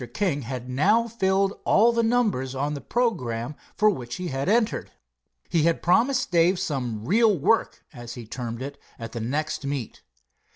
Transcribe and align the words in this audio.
King 0.15 0.41
had 0.41 0.67
now 0.67 1.07
filled 1.07 1.59
all 1.63 1.91
the 1.91 2.01
numbers 2.01 2.55
on 2.55 2.73
the 2.73 2.81
programme 2.81 3.55
for 3.75 3.87
which 3.91 4.15
he 4.15 4.29
had 4.29 4.49
entered. 4.49 4.89
He 5.47 5.61
had 5.65 5.83
promised 5.83 6.31
Dave 6.31 6.57
some 6.57 7.05
"real 7.05 7.37
work," 7.37 7.85
as 7.93 8.15
he 8.15 8.25
termed 8.25 8.63
it, 8.63 8.79
at 8.97 9.11
the 9.11 9.21
next 9.21 9.63
meet. 9.63 10.01